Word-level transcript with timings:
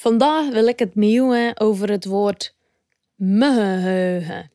Vandaag 0.00 0.48
wil 0.48 0.66
ik 0.66 0.78
het 0.78 0.94
met 0.94 1.60
over 1.60 1.90
het 1.90 2.04
woord 2.04 2.54
meheugen. 3.16 4.50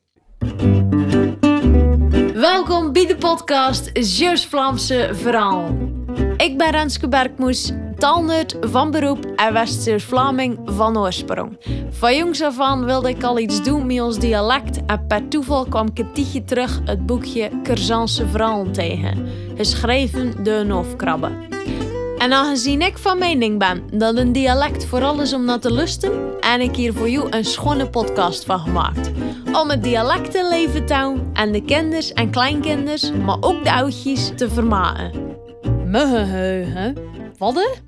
Welkom 2.33 2.91
bij 2.91 3.05
de 3.05 3.15
podcast 3.19 3.89
Zeus 3.93 4.45
Vlaamse 4.45 5.09
Verhaal. 5.11 5.77
Ik 6.37 6.57
ben 6.57 6.71
Renske 6.71 7.07
Bergmoes, 7.07 7.71
taalnerd 7.97 8.57
van 8.61 8.91
beroep 8.91 9.25
en 9.35 9.53
West-Vlaming 9.53 10.59
van 10.65 10.97
oorsprong. 10.97 11.57
Van 11.89 12.15
jongs 12.15 12.41
af 12.41 12.59
aan 12.59 12.85
wilde 12.85 13.09
ik 13.09 13.23
al 13.23 13.39
iets 13.39 13.63
doen 13.63 13.85
met 13.85 14.01
ons 14.01 14.19
dialect 14.19 14.85
en 14.85 15.07
per 15.07 15.27
toeval 15.27 15.65
kwam 15.65 15.87
ik 15.93 15.97
een 15.97 16.45
terug 16.45 16.81
het 16.85 17.05
boekje 17.05 17.61
Curzanse 17.63 18.27
Verhaal 18.27 18.71
tegen, 18.71 19.27
geschreven 19.55 20.43
door 20.43 20.55
een 20.55 20.71
hoofdkrabbe. 20.71 21.52
En 22.23 22.33
aangezien 22.33 22.81
ik 22.81 22.97
van 22.97 23.17
mening 23.17 23.59
ben 23.59 23.97
dat 23.99 24.17
een 24.17 24.31
dialect 24.31 24.85
vooral 24.85 25.21
is 25.21 25.33
om 25.33 25.45
naar 25.45 25.59
te 25.59 25.73
lusten, 25.73 26.39
en 26.39 26.61
ik 26.61 26.75
hier 26.75 26.93
voor 26.93 27.09
jou 27.09 27.31
een 27.31 27.45
schone 27.45 27.89
podcast 27.89 28.45
van 28.45 28.59
gemaakt. 28.59 29.11
Om 29.51 29.69
het 29.69 29.83
dialectenleven 29.83 30.85
te 30.85 30.93
houden 30.93 31.29
en 31.33 31.51
de 31.51 31.65
kinders 31.65 32.13
en 32.13 32.31
kleinkinders, 32.31 33.11
maar 33.11 33.37
ook 33.39 33.63
de 33.63 33.71
oudjes 33.71 34.31
te 34.35 34.49
vermaken. 34.49 35.37
Wat? 37.37 37.81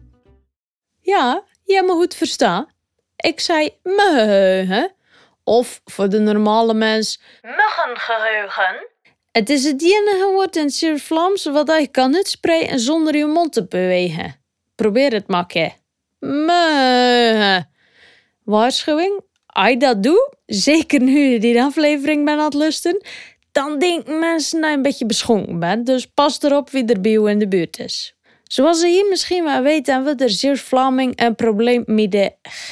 Ja, 1.02 1.44
jij 1.64 1.84
me 1.84 1.92
goed 1.92 2.16
verstaan. 2.16 2.68
Ik 3.16 3.40
zei 3.40 3.80
meheugen. 3.84 4.96
Of 5.44 5.82
voor 5.86 6.10
de 6.10 6.20
normale 6.20 6.74
mens, 6.74 7.22
muggengeheugen. 7.42 8.88
Het 9.36 9.50
is 9.50 9.64
het 9.64 9.82
enige 9.82 10.30
woord 10.34 10.56
in 10.56 10.64
het 10.64 11.02
Vlaams 11.02 11.46
wat 11.46 11.76
je 11.80 11.88
kan 11.88 12.16
uitspreken 12.16 12.80
zonder 12.80 13.18
je 13.18 13.26
mond 13.26 13.54
te 13.54 13.66
bewegen. 13.66 14.36
Probeer 14.76 15.14
het. 15.14 15.28
Meugen. 16.20 17.70
Waarschuwing, 18.44 19.22
als 19.46 19.70
je 19.70 19.78
dat 19.78 20.04
doet, 20.04 20.36
zeker 20.46 21.02
nu 21.02 21.20
je 21.20 21.40
die 21.40 21.62
aflevering 21.62 22.26
bent 22.26 22.40
aan 22.40 22.46
het 22.46 22.54
lusten, 22.54 23.06
dan 23.52 23.80
denken 23.80 24.20
mensen 24.20 24.62
dat 24.62 24.70
je 24.70 24.76
een 24.76 24.82
beetje 24.82 25.06
beschonken 25.06 25.60
bent. 25.60 25.86
Dus 25.86 26.06
pas 26.06 26.42
erop 26.42 26.70
wie 26.70 26.86
er 26.86 27.02
bij 27.02 27.12
jou 27.12 27.30
in 27.30 27.40
de 27.40 27.48
buurt 27.48 27.80
is. 27.80 28.16
Zoals 28.44 28.82
je 28.82 28.88
hier 28.88 29.06
misschien 29.10 29.44
wel 29.44 29.62
weet, 29.62 29.88
hebben 29.88 30.18
we 30.18 30.24
er 30.24 30.30
zeer 30.30 30.58
Vlaming 30.58 31.22
een 31.22 31.36
probleem 31.36 31.84
met 31.86 32.12
de 32.12 32.34
G. 32.42 32.72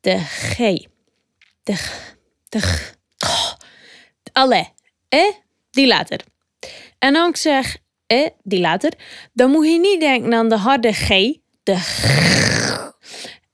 De 0.00 0.18
G. 0.18 0.56
De 1.62 1.74
G. 2.60 2.94
Oh. 3.18 3.52
Eh? 5.14 5.34
Die 5.70 5.86
later. 5.86 6.20
En 6.98 7.16
als 7.16 7.28
ik 7.28 7.36
zeg, 7.36 7.76
eh? 8.06 8.28
Die 8.42 8.60
later, 8.60 8.92
dan 9.32 9.50
moet 9.50 9.66
je 9.66 9.78
niet 9.78 10.00
denken 10.00 10.34
aan 10.34 10.48
de 10.48 10.56
harde 10.56 10.92
G. 10.92 11.08
De 11.62 11.76
G. 11.76 12.22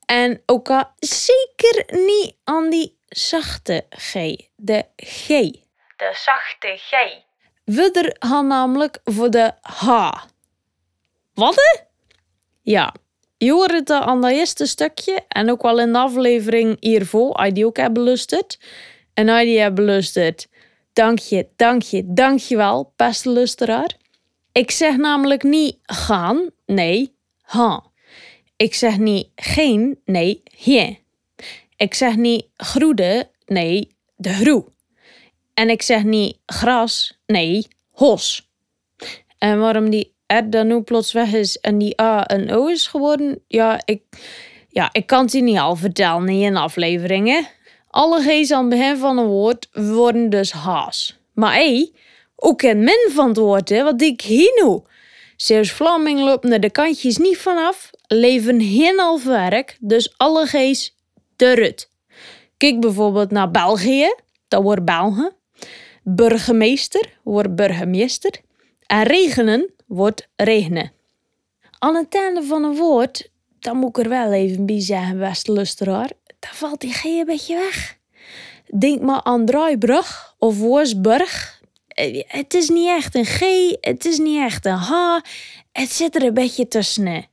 En 0.05 0.41
ook 0.45 0.69
al 0.69 0.83
zeker 0.99 1.85
niet 1.87 2.35
aan 2.43 2.69
die 2.69 2.97
zachte 3.07 3.85
G. 3.89 4.13
De 4.55 4.85
G. 4.95 5.27
De 5.27 6.11
zachte 6.13 6.77
G. 6.77 6.91
We 7.63 8.15
gaan 8.19 8.47
namelijk 8.47 8.99
voor 9.03 9.29
de 9.29 9.53
H. 9.61 10.11
Wat? 11.33 11.85
Ja, 12.61 12.93
je 13.37 13.51
hoort 13.51 13.71
het 13.71 13.89
aan 13.89 14.21
dat 14.21 14.31
eerste 14.31 14.65
stukje 14.65 15.23
en 15.27 15.51
ook 15.51 15.61
wel 15.61 15.79
in 15.79 15.91
de 15.91 15.99
aflevering 15.99 16.77
hiervoor, 16.79 17.33
als 17.33 17.45
je 17.45 17.53
die 17.53 17.65
ook 17.65 17.77
hebt. 17.77 18.59
En 19.13 19.29
als 19.29 19.39
je 19.39 19.45
die 19.45 19.59
hebt 19.59 20.49
dank 20.93 21.19
je, 21.19 21.47
dank 21.55 21.81
je, 21.81 22.03
dank 22.13 22.39
je 22.39 22.55
wel, 22.55 22.93
beste 22.95 23.29
lusteraar. 23.29 23.97
Ik 24.51 24.71
zeg 24.71 24.97
namelijk 24.97 25.43
niet 25.43 25.77
gaan, 25.81 26.49
nee, 26.65 27.15
ha. 27.41 27.83
Ik 28.55 28.73
zeg 28.73 28.97
niet 28.97 29.29
geen, 29.35 29.99
nee, 30.05 30.41
geen. 30.43 30.97
Ik 31.75 31.93
zeg 31.93 32.15
niet 32.15 32.47
groede, 32.55 33.29
nee, 33.45 33.95
de 34.15 34.33
groe. 34.33 34.65
En 35.53 35.69
ik 35.69 35.81
zeg 35.81 36.03
niet 36.03 36.37
gras, 36.45 37.19
nee, 37.25 37.67
hos. 37.91 38.49
En 39.37 39.59
waarom 39.59 39.89
die 39.89 40.13
R 40.27 40.49
dan 40.49 40.67
nu 40.67 40.81
plots 40.81 41.11
weg 41.11 41.33
is 41.33 41.59
en 41.59 41.77
die 41.77 42.01
A 42.01 42.31
een 42.31 42.51
O 42.51 42.67
is 42.67 42.87
geworden, 42.87 43.43
ja, 43.47 43.81
ik, 43.85 44.01
ja, 44.69 44.89
ik 44.91 45.07
kan 45.07 45.23
het 45.23 45.31
je 45.31 45.41
niet 45.41 45.57
al 45.57 45.75
vertellen 45.75 46.29
in 46.29 46.57
afleveringen. 46.57 47.47
Alle 47.91 48.21
G's 48.21 48.51
aan 48.51 48.69
het 48.69 48.69
begin 48.69 48.97
van 48.97 49.17
een 49.17 49.25
woord 49.25 49.67
worden 49.71 50.29
dus 50.29 50.51
haas. 50.51 51.19
Maar 51.33 51.53
hé, 51.53 51.91
ook 52.35 52.61
in 52.61 52.83
min 52.83 53.09
van 53.09 53.27
het 53.27 53.37
woord, 53.37 53.69
wat 53.69 54.01
ik 54.01 54.21
hier 54.21 54.63
nu. 54.63 54.79
Zeeuws-Vlaming 55.35 56.19
loopt 56.19 56.51
er 56.51 56.59
de 56.59 56.69
kantjes 56.69 57.17
niet 57.17 57.37
vanaf, 57.37 57.89
leven 58.07 58.61
geen 58.61 58.99
half 58.99 59.23
werk, 59.23 59.77
dus 59.79 60.13
alle 60.17 60.45
G's 60.45 60.95
de 61.35 61.53
rut. 61.53 61.89
Kijk 62.57 62.79
bijvoorbeeld 62.79 63.31
naar 63.31 63.51
België, 63.51 64.15
dat 64.47 64.63
wordt 64.63 64.85
Belgen. 64.85 65.33
Burgemeester 66.03 67.17
wordt 67.23 67.55
burgemeester. 67.55 68.41
En 68.85 69.03
regenen 69.03 69.73
wordt 69.87 70.27
regenen. 70.35 70.91
Aan 71.79 71.95
het 71.95 72.15
einde 72.15 72.43
van 72.43 72.63
een 72.63 72.75
woord, 72.75 73.29
dan 73.59 73.77
moet 73.77 73.97
ik 73.97 74.03
er 74.03 74.09
wel 74.09 74.31
even 74.31 74.65
bij 74.65 74.81
zeggen, 74.81 75.17
Westlusteraar, 75.17 76.11
dan 76.41 76.53
valt 76.53 76.79
die 76.79 76.93
G 76.93 77.03
een 77.03 77.25
beetje 77.25 77.55
weg. 77.55 77.97
Denk 78.79 79.01
maar 79.01 79.23
aan 79.23 79.45
Draaibrug 79.45 80.35
of 80.37 80.57
Woersburg. 80.57 81.59
Het 82.27 82.53
is 82.53 82.69
niet 82.69 82.87
echt 82.87 83.15
een 83.15 83.25
G, 83.25 83.39
het 83.81 84.05
is 84.05 84.17
niet 84.17 84.39
echt 84.39 84.65
een 84.65 84.73
H, 84.73 85.19
het 85.71 85.91
zit 85.91 86.15
er 86.15 86.23
een 86.23 86.33
beetje 86.33 86.67
tussen. 86.67 87.25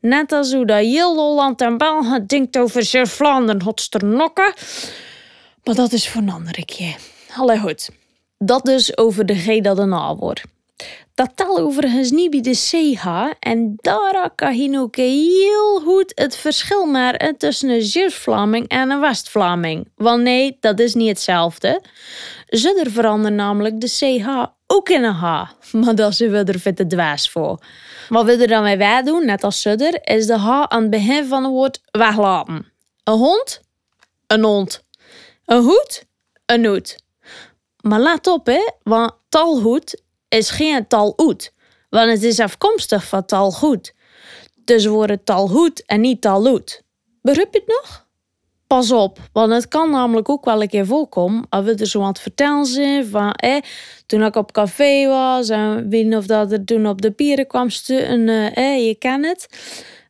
Net 0.00 0.32
als 0.32 0.52
hoe 0.52 0.66
dat 0.66 0.78
heel 0.78 1.14
Holland 1.16 1.60
en 1.60 1.78
België 1.78 2.26
denkt 2.26 2.58
over 2.58 2.84
Zeeuw-Vlaanderen 2.84 3.62
hotsternokken. 3.62 4.54
Maar 5.64 5.74
dat 5.74 5.92
is 5.92 6.08
voor 6.08 6.22
een 6.22 6.30
andere 6.30 6.64
keer. 6.64 6.96
Allee 7.36 7.58
goed. 7.58 7.90
Dat 8.38 8.64
dus 8.64 8.96
over 8.96 9.26
de 9.26 9.34
G 9.34 9.60
dat 9.60 9.78
een 9.78 9.92
A 9.92 10.16
wordt. 10.16 10.42
Dat 11.14 11.30
tel 11.34 11.58
overigens 11.58 12.10
niet 12.10 12.30
bij 12.30 12.40
de 12.40 12.54
CH 12.54 13.06
en 13.38 13.74
daar 13.76 14.30
kan 14.34 14.56
je 14.56 14.78
ook 14.78 14.96
heel 14.96 15.80
goed 15.80 16.12
het 16.14 16.36
verschil 16.36 16.86
maken 16.86 17.36
tussen 17.36 17.68
een 17.68 17.82
Zeeuws-Vlaming 17.82 18.68
en 18.68 18.90
een 18.90 19.00
West-Vlaming. 19.00 19.88
Want 19.94 20.22
nee, 20.22 20.56
dat 20.60 20.80
is 20.80 20.94
niet 20.94 21.08
hetzelfde. 21.08 21.82
Ze 22.46 22.86
veranderen 22.90 23.34
namelijk 23.34 23.80
de 23.80 23.88
CH 23.88 24.44
ook 24.66 24.88
in 24.88 25.04
een 25.04 25.14
H, 25.14 25.44
maar 25.72 25.94
dat 25.94 26.14
zijn 26.14 26.30
we 26.30 26.44
er 26.44 26.60
vet 26.60 26.76
te 26.76 26.86
dwaas 26.86 27.30
voor. 27.30 27.58
Wat 28.08 28.24
we 28.24 28.36
er 28.36 28.46
dan 28.46 28.62
mee 28.62 28.76
wij 28.76 29.02
doen, 29.02 29.26
net 29.26 29.44
als 29.44 29.60
Sudder, 29.60 29.98
is 30.02 30.26
de 30.26 30.38
H 30.38 30.48
aan 30.48 30.82
het 30.82 30.90
begin 30.90 31.26
van 31.26 31.42
het 31.42 31.52
woord 31.52 31.80
weglaten. 31.90 32.72
Een 33.04 33.14
hond, 33.14 33.60
een 34.26 34.44
hond. 34.44 34.84
Een 35.44 35.62
hoed, 35.62 36.04
een 36.46 36.66
hoed. 36.66 36.96
Maar 37.80 38.00
let 38.00 38.26
op, 38.26 38.46
hè, 38.46 38.70
want 38.82 39.12
talhoed 39.28 40.01
is 40.32 40.50
geen 40.50 40.86
talhoed, 40.86 41.52
want 41.90 42.10
het 42.10 42.22
is 42.22 42.40
afkomstig 42.40 43.04
van 43.04 43.24
talgoed. 43.24 43.94
Dus 44.64 44.86
wordt 44.86 45.26
talhoed 45.26 45.86
en 45.86 46.00
niet 46.00 46.20
talhoed. 46.20 46.82
Begrijp 47.22 47.52
je 47.52 47.58
het 47.58 47.68
nog? 47.68 48.06
Pas 48.66 48.92
op, 48.92 49.18
want 49.32 49.52
het 49.52 49.68
kan 49.68 49.90
namelijk 49.90 50.28
ook 50.28 50.44
wel 50.44 50.62
een 50.62 50.68
keer 50.68 50.86
voorkomen 50.86 51.46
als 51.48 51.64
we 51.64 51.74
er 51.74 51.86
zo 51.86 52.00
aan 52.00 52.08
het 52.08 52.20
vertellen 52.20 53.06
van, 53.06 53.32
eh, 53.32 53.56
toen 54.06 54.22
ik 54.22 54.36
op 54.36 54.52
café 54.52 55.06
was 55.06 55.48
en 55.48 55.88
weet 55.88 56.14
of 56.14 56.26
dat 56.26 56.52
er 56.52 56.64
toen 56.64 56.86
op 56.86 57.02
de 57.02 57.10
pieren 57.10 57.46
kwam 57.46 57.68
en 57.86 58.20
uh, 58.28 58.56
eh, 58.56 58.86
je 58.86 58.94
kent 58.94 59.26
het. 59.26 59.48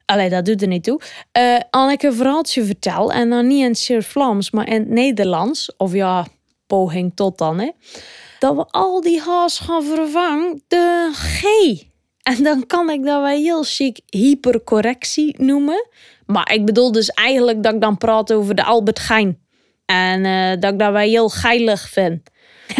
Allee, 0.05 0.28
dat 0.28 0.44
doet 0.44 0.62
er 0.62 0.69
niet 0.69 0.84
toe. 0.84 1.00
Uh, 1.38 1.59
als 1.71 1.93
ik 1.93 2.03
een 2.03 2.15
verhaaltje 2.15 2.65
vertel, 2.65 3.12
en 3.12 3.31
dan 3.31 3.47
niet 3.47 3.88
in 3.88 3.97
het 3.97 4.06
Vlaams, 4.06 4.50
maar 4.50 4.69
in 4.69 4.81
het 4.81 4.88
Nederlands, 4.88 5.77
of 5.77 5.93
ja, 5.93 6.27
poging 6.66 7.12
tot 7.15 7.38
dan, 7.38 7.59
hè, 7.59 7.71
dat 8.42 8.56
we 8.56 8.66
al 8.70 9.00
die 9.00 9.20
haas 9.20 9.58
gaan 9.58 9.84
vervangen 9.84 10.62
de 10.69 11.10
G. 11.12 11.42
En 12.22 12.42
dan 12.42 12.66
kan 12.66 12.91
ik 12.91 13.04
dat 13.04 13.20
wel 13.20 13.26
heel 13.26 13.62
chic 13.62 14.00
hypercorrectie 14.06 15.34
noemen. 15.38 15.86
Maar 16.26 16.52
ik 16.52 16.64
bedoel 16.64 16.92
dus 16.92 17.08
eigenlijk 17.08 17.62
dat 17.62 17.75
ik 17.75 17.81
dan 17.81 17.99
praat 17.99 18.32
over 18.32 18.55
de 18.55 18.64
Albert 18.64 18.99
Gein. 18.99 19.38
En 19.84 20.25
uh, 20.25 20.61
dat 20.61 20.72
ik 20.72 20.78
dat 20.78 20.93
wel 20.93 21.02
heel 21.02 21.28
geilig 21.28 21.88
vind. 21.88 22.20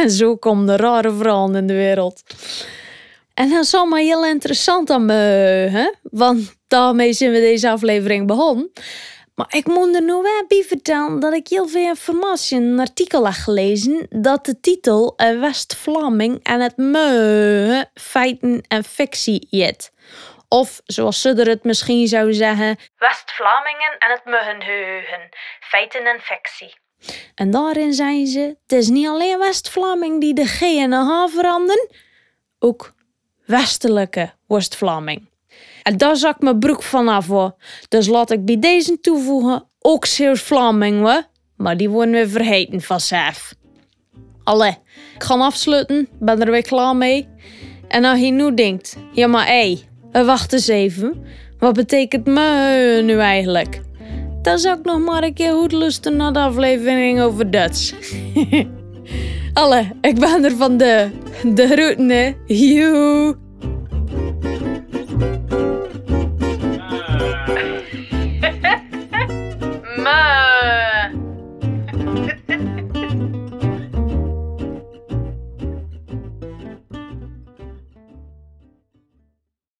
En 0.03 0.11
zo 0.11 0.37
komen 0.37 0.67
de 0.67 0.77
rare 0.77 1.13
vrouwen 1.13 1.55
in 1.55 1.67
de 1.67 1.75
wereld. 1.75 2.23
En 3.35 3.51
dat 3.51 3.65
is 3.65 3.75
allemaal 3.75 3.99
heel 3.99 4.27
interessant 4.27 4.91
aan 4.91 5.05
me, 5.05 5.13
hè? 5.71 5.93
want 6.03 6.55
daarmee 6.67 7.13
zijn 7.13 7.31
we 7.33 7.39
deze 7.39 7.71
aflevering 7.71 8.27
begonnen. 8.27 8.71
Maar 9.35 9.47
ik 9.55 9.67
moet 9.67 9.95
er 9.95 10.03
nu 10.03 10.13
wel 10.13 10.45
bij 10.49 10.65
vertellen 10.69 11.21
dat 11.21 11.33
ik 11.33 11.49
heel 11.49 11.69
veel 11.69 11.89
informatie 11.89 12.57
in 12.57 12.63
een 12.63 12.81
artikel 12.81 13.25
heb 13.25 13.35
gelezen 13.35 14.07
dat 14.11 14.45
de 14.45 14.61
titel 14.61 15.15
West-Vlaming 15.17 16.41
en 16.43 16.61
het 16.61 16.77
meugen 16.77 17.91
feiten 17.95 18.63
en 18.69 18.85
fictie 18.85 19.47
jet. 19.51 19.93
Of 20.49 20.81
zoals 20.85 21.21
ze 21.21 21.29
het 21.29 21.65
misschien 21.65 22.07
zou 22.07 22.33
zeggen: 22.33 22.79
West-Vlamingen 22.97 23.99
en 23.99 24.11
het 24.11 24.25
muggenheugen, 24.25 25.29
feiten 25.61 26.05
en 26.05 26.21
fictie. 26.21 26.75
En 27.35 27.51
daarin 27.51 27.93
zijn 27.93 28.27
ze: 28.27 28.57
het 28.63 28.73
is 28.73 28.89
niet 28.89 29.09
alleen 29.09 29.39
West-Vlaming 29.39 30.21
die 30.21 30.35
de 30.35 30.47
G 30.47 30.61
en 30.61 30.91
de 30.91 30.97
H 30.97 31.29
veranderen, 31.29 31.91
ook 32.59 32.93
westelijke 33.47 34.33
West-Vlaming. 34.47 35.32
En 35.83 35.97
daar 35.97 36.17
zak 36.17 36.41
mijn 36.41 36.59
broek 36.59 36.83
vanaf 36.83 37.27
hoor. 37.27 37.55
Dus 37.89 38.07
laat 38.07 38.31
ik 38.31 38.45
bij 38.45 38.59
deze 38.59 39.01
toevoegen 39.01 39.69
ook 39.79 40.05
Zeeuws-Vlaming 40.05 41.01
hoor. 41.01 41.23
Maar 41.57 41.77
die 41.77 41.91
worden 41.91 42.15
we 42.15 42.29
vergeten 42.29 42.81
vanzelf. 42.81 43.55
Allee, 44.45 44.79
ik 45.15 45.23
ga 45.23 45.35
afsluiten. 45.35 46.09
Ben 46.21 46.41
er 46.41 46.51
weer 46.51 46.63
klaar 46.63 46.97
mee. 46.97 47.29
En 47.89 48.05
als 48.05 48.21
je 48.21 48.31
nu 48.31 48.55
denkt, 48.55 48.97
ja 49.13 49.27
maar 49.27 49.47
hé, 49.47 49.79
hey, 50.11 50.25
wacht 50.25 50.53
eens 50.53 50.69
even. 50.69 51.25
Wat 51.59 51.75
betekent 51.75 52.27
me 52.27 53.01
nu 53.05 53.19
eigenlijk? 53.19 53.81
Dan 54.43 54.59
zou 54.59 54.79
ik 54.79 54.85
nog 54.85 54.99
maar 54.99 55.23
een 55.23 55.35
keer 55.35 55.53
goed 55.53 55.73
lusten 55.73 56.17
naar 56.17 56.33
de 56.33 56.39
aflevering 56.39 57.21
over 57.21 57.51
Duits. 57.51 57.95
Alle, 59.53 59.87
ik 60.01 60.19
ben 60.19 60.45
er 60.45 60.57
van 60.57 60.77
de, 60.77 61.11
de 61.55 61.75
route. 61.75 62.37